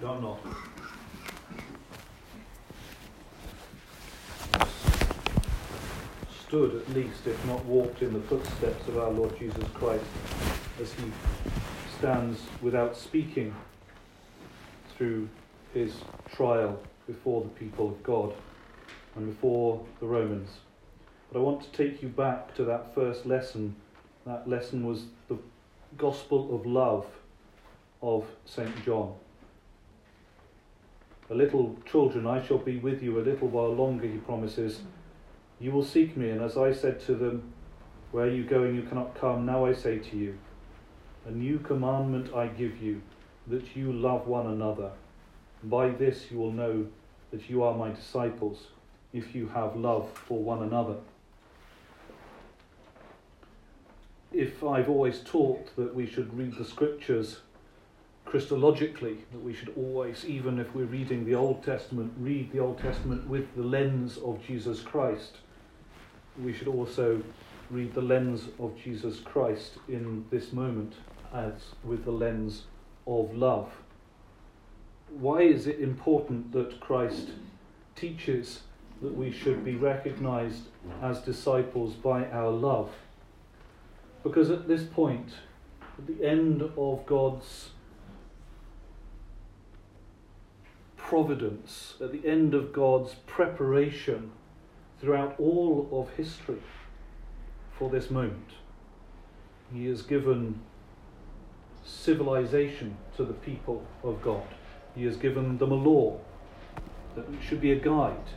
[0.00, 0.38] Don't.
[6.46, 10.04] Stood at least, if not walked in the footsteps of our Lord Jesus Christ
[10.80, 11.04] as he
[11.98, 13.52] stands without speaking
[14.96, 15.28] through
[15.74, 15.94] his
[16.32, 18.32] trial before the people of God
[19.16, 20.50] and before the Romans.
[21.32, 23.74] But I want to take you back to that first lesson.
[24.24, 25.38] That lesson was the
[25.96, 27.06] gospel of love
[28.00, 28.84] of St.
[28.84, 29.14] John.
[31.30, 34.80] A little children, I shall be with you a little while longer, he promises.
[35.60, 37.52] You will seek me, and as I said to them,
[38.12, 38.74] Where are you going?
[38.74, 39.44] You cannot come.
[39.44, 40.38] Now I say to you,
[41.26, 43.02] A new commandment I give you,
[43.46, 44.92] that you love one another.
[45.62, 46.86] By this you will know
[47.30, 48.68] that you are my disciples,
[49.12, 50.96] if you have love for one another.
[54.32, 57.40] If I've always taught that we should read the scriptures
[58.28, 62.78] Christologically, that we should always, even if we're reading the Old Testament, read the Old
[62.78, 65.38] Testament with the lens of Jesus Christ.
[66.42, 67.22] We should also
[67.70, 70.94] read the lens of Jesus Christ in this moment
[71.32, 71.52] as
[71.82, 72.64] with the lens
[73.06, 73.72] of love.
[75.08, 77.30] Why is it important that Christ
[77.96, 78.60] teaches
[79.00, 80.64] that we should be recognized
[81.02, 82.90] as disciples by our love?
[84.22, 85.30] Because at this point,
[85.96, 87.70] at the end of God's
[91.08, 94.30] providence, at the end of God's preparation
[95.00, 96.60] throughout all of history
[97.78, 98.50] for this moment.
[99.72, 100.60] He has given
[101.82, 104.42] civilization to the people of God.
[104.94, 106.20] He has given them a law
[107.16, 108.28] that should be a guide.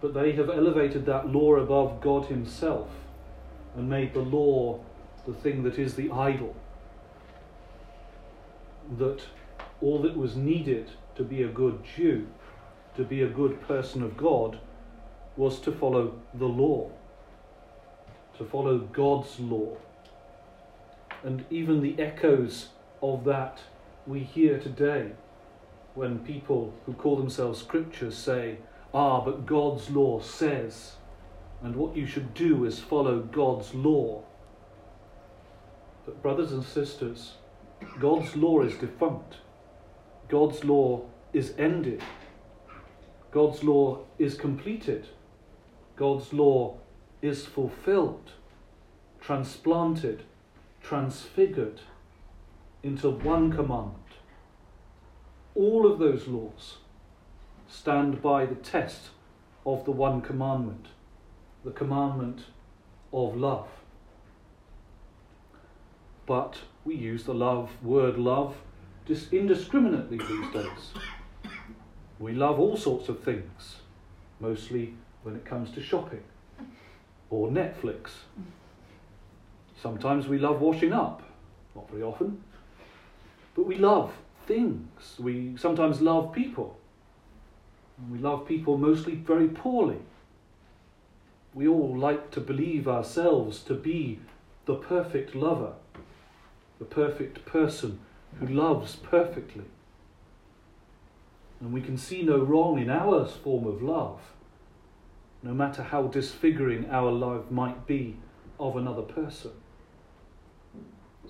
[0.00, 2.88] But they have elevated that law above God Himself
[3.76, 4.80] and made the law
[5.26, 6.56] the thing that is the idol.
[8.96, 9.20] That
[9.82, 12.28] all that was needed to be a good Jew,
[12.96, 14.58] to be a good person of God,
[15.36, 16.90] was to follow the law,
[18.38, 19.76] to follow God's law.
[21.24, 22.68] And even the echoes
[23.02, 23.60] of that
[24.06, 25.12] we hear today
[25.94, 28.58] when people who call themselves scriptures say,
[28.94, 30.96] Ah, but God's law says,
[31.62, 34.22] and what you should do is follow God's law.
[36.04, 37.34] But, brothers and sisters,
[38.00, 39.36] God's law is defunct.
[40.32, 41.02] God's law
[41.34, 42.02] is ended.
[43.30, 45.08] God's law is completed.
[45.94, 46.78] God's law
[47.20, 48.30] is fulfilled,
[49.20, 50.22] transplanted,
[50.82, 51.82] transfigured
[52.82, 54.06] into one command.
[55.54, 56.78] All of those laws
[57.68, 59.10] stand by the test
[59.66, 60.86] of the one commandment,
[61.62, 62.46] the commandment
[63.12, 63.68] of love.
[66.24, 68.56] But we use the love word love
[69.08, 70.92] indiscriminately these days.
[72.18, 73.76] We love all sorts of things,
[74.40, 76.22] mostly when it comes to shopping
[77.30, 78.10] or Netflix.
[79.80, 81.22] Sometimes we love washing up,
[81.74, 82.42] not very often,
[83.54, 84.12] but we love
[84.46, 85.16] things.
[85.18, 86.76] We sometimes love people.
[88.10, 89.98] We love people mostly very poorly.
[91.54, 94.20] We all like to believe ourselves to be
[94.64, 95.72] the perfect lover,
[96.78, 97.98] the perfect person
[98.38, 99.64] who loves perfectly.
[101.60, 104.20] And we can see no wrong in our form of love,
[105.42, 108.16] no matter how disfiguring our love might be
[108.58, 109.52] of another person.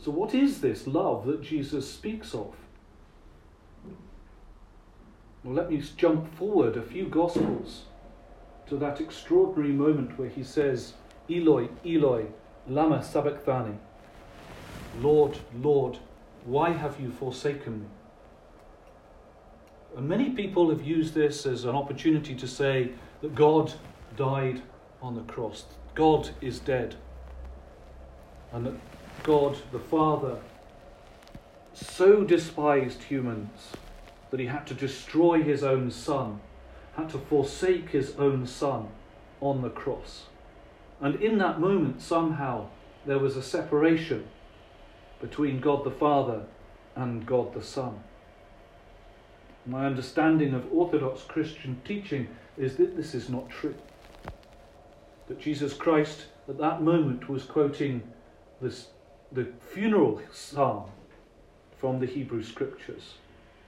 [0.02, 2.54] So, what is this love that Jesus speaks of?
[5.44, 7.82] Well, let me jump forward a few Gospels
[8.68, 10.94] to that extraordinary moment where he says,
[11.28, 12.26] Eloi, Eloi,
[12.68, 13.74] Lama Sabachthani.
[15.00, 15.98] Lord, Lord,
[16.44, 17.86] why have you forsaken me?
[19.96, 23.72] And many people have used this as an opportunity to say that God
[24.16, 24.62] died
[25.00, 25.64] on the cross.
[25.94, 26.96] God is dead.
[28.52, 28.74] And that
[29.22, 30.38] God, the Father,
[31.74, 33.70] so despised humans
[34.30, 36.40] that he had to destroy his own Son,
[36.96, 38.88] had to forsake his own Son
[39.40, 40.24] on the cross.
[41.00, 42.68] And in that moment, somehow,
[43.04, 44.26] there was a separation
[45.22, 46.42] between God the Father
[46.94, 47.98] and God the Son.
[49.64, 52.28] My understanding of Orthodox Christian teaching
[52.58, 53.76] is that this is not true.
[55.28, 58.02] That Jesus Christ at that moment was quoting
[58.60, 58.88] this,
[59.30, 60.90] the funeral psalm
[61.78, 63.14] from the Hebrew Scriptures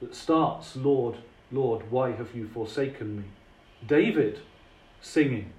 [0.00, 1.16] that starts, Lord,
[1.52, 3.24] Lord, why have you forsaken me?
[3.86, 4.40] David
[5.00, 5.52] singing,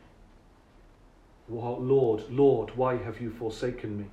[1.48, 4.06] Lord, Lord, why have you forsaken me?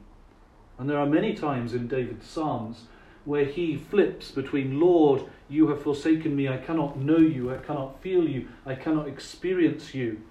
[0.82, 2.87] And there are many times in David's Psalms
[3.25, 8.02] where he flips between, Lord, you have forsaken me, I cannot know you, I cannot
[8.02, 10.23] feel you, I cannot experience you,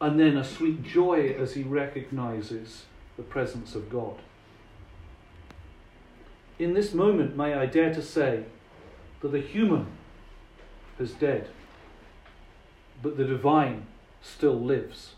[0.00, 2.86] and then a sweet joy as he recognizes
[3.16, 4.16] the presence of God.
[6.58, 8.46] In this moment, may I dare to say
[9.20, 9.86] that the human
[10.98, 11.50] is dead,
[13.00, 13.86] but the divine
[14.22, 15.14] still lives.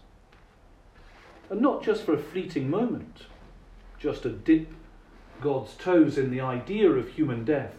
[1.49, 3.23] And not just for a fleeting moment,
[3.99, 4.69] just to dip
[5.41, 7.75] God's toes in the idea of human death,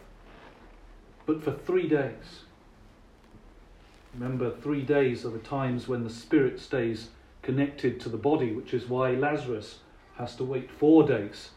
[1.25, 2.41] but for three days.
[4.13, 7.09] Remember, three days are the times when the spirit stays
[7.41, 9.79] connected to the body, which is why Lazarus
[10.15, 11.51] has to wait four days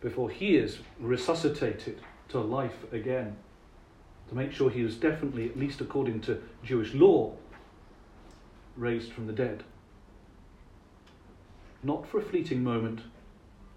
[0.00, 3.36] before he is resuscitated to life again,
[4.28, 7.32] to make sure he is definitely, at least according to Jewish law,
[8.76, 9.62] raised from the dead.
[11.82, 13.00] Not for a fleeting moment,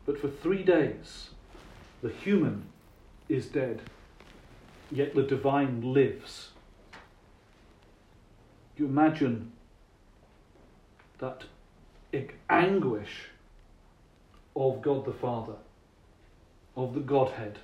[0.10, 1.30] but for three days,
[2.02, 2.64] the human
[3.28, 3.84] is dead,
[4.90, 6.50] yet the divine lives.
[8.76, 9.52] You imagine
[11.20, 11.44] that
[12.50, 13.28] anguish
[14.56, 15.58] of God the Father,
[16.76, 17.60] of the Godhead,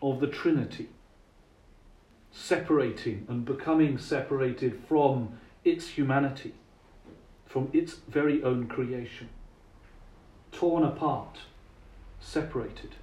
[0.00, 0.90] of the Trinity,
[2.30, 6.54] separating and becoming separated from its humanity,
[7.46, 9.28] from its very own creation,
[10.52, 11.40] torn apart,
[12.20, 12.96] separated.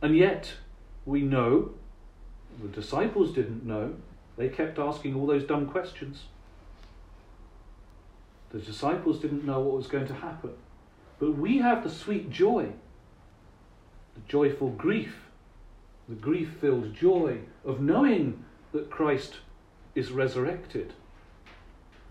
[0.00, 0.52] And yet,
[1.04, 1.72] we know,
[2.60, 3.94] the disciples didn't know,
[4.36, 6.24] they kept asking all those dumb questions.
[8.50, 10.52] The disciples didn't know what was going to happen.
[11.18, 12.72] But we have the sweet joy,
[14.14, 15.28] the joyful grief,
[16.08, 19.36] the grief filled joy of knowing that Christ
[19.94, 20.92] is resurrected.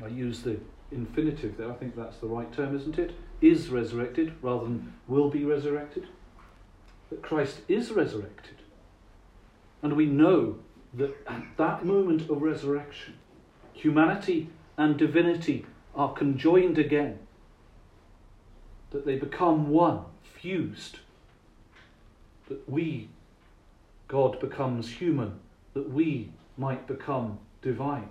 [0.04, 0.60] I use the
[0.92, 3.14] infinitive there, I think that's the right term, isn't it?
[3.42, 6.08] Is resurrected rather than will be resurrected.
[7.10, 8.56] That Christ is resurrected.
[9.82, 10.60] And we know
[10.94, 13.16] that at that moment of resurrection,
[13.74, 15.66] humanity and divinity
[15.96, 17.20] are conjoined again,
[18.92, 21.00] that they become one, fused,
[22.50, 23.10] that we,
[24.08, 25.40] God becomes human,
[25.74, 28.10] that we might become divine.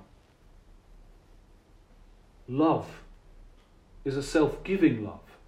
[2.51, 3.03] Love
[4.05, 5.39] is a self giving love,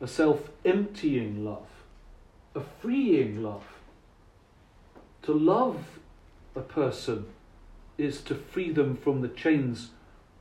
[0.00, 1.66] a self emptying love,
[2.54, 3.64] a freeing love.
[5.22, 5.98] To love
[6.54, 7.26] a person
[7.98, 9.90] is to free them from the chains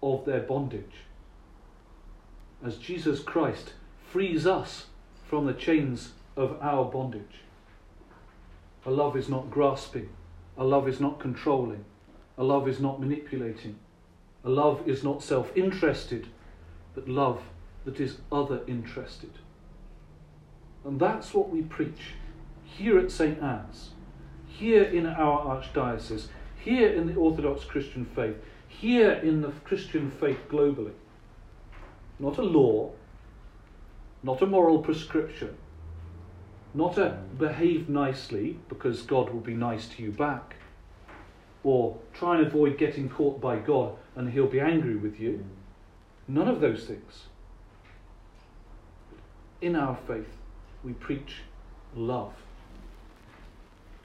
[0.04, 1.06] of their bondage
[2.64, 3.74] as Jesus Christ
[4.12, 4.86] frees us
[5.28, 7.42] from the chains of our bondage.
[8.86, 10.10] A love is not grasping,
[10.56, 11.84] a love is not controlling,
[12.38, 13.80] a love is not manipulating,
[14.44, 16.28] a love is not self interested,
[16.96, 17.42] but love
[17.86, 19.32] that is other interested.
[20.86, 22.14] And that's what we preach
[22.64, 23.42] here at St.
[23.42, 23.92] Anne's,
[24.48, 26.28] here in our Archdiocese,
[26.58, 28.36] here in the Orthodox Christian faith,
[28.68, 30.94] here in the Christian faith globally
[32.20, 32.92] not a law,
[34.22, 35.56] not a moral prescription,
[36.74, 40.56] not a behave nicely because God will be nice to you back,
[41.64, 45.46] or try and avoid getting caught by God and he'll be angry with you.
[46.28, 47.26] None of those things.
[49.62, 50.38] In our faith,
[50.84, 51.38] we preach
[51.96, 52.34] love.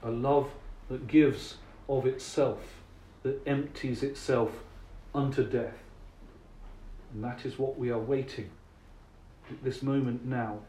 [0.03, 0.49] A love
[0.89, 1.57] that gives
[1.87, 2.59] of itself,
[3.23, 4.51] that empties itself
[5.13, 5.77] unto death.
[7.13, 8.49] And that is what we are waiting
[9.49, 10.59] at this moment now,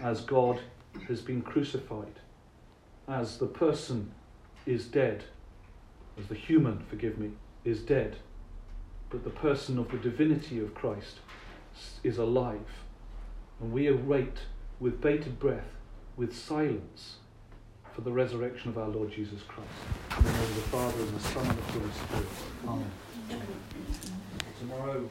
[0.00, 0.60] as God
[1.08, 2.20] has been crucified,
[3.08, 4.12] as the person
[4.66, 5.24] is dead,
[6.28, 7.32] the human, forgive me,
[7.64, 8.16] is dead,
[9.10, 11.16] but the person of the divinity of Christ
[12.02, 12.60] is alive.
[13.60, 14.38] And we await
[14.78, 15.68] with bated breath,
[16.16, 17.16] with silence,
[17.92, 19.68] for the resurrection of our Lord Jesus Christ.
[20.16, 22.26] In the name of the Father, and the Son, and the Holy Spirit.
[22.66, 22.90] Amen.
[24.60, 25.08] Tomorrow,